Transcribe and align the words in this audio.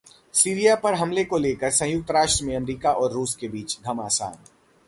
Syria 0.33 0.75
पर 0.75 0.93
हमले 0.93 1.23
को 1.23 1.37
लेकर 1.37 1.69
संयुक्त 1.71 2.11
राष्ट्र 2.11 2.45
में 2.45 2.55
अमेरिका 2.55 2.91
और 2.93 3.11
रूस 3.11 3.35
के 3.35 3.47
बीच 3.47 3.77
घमासान 3.83 4.37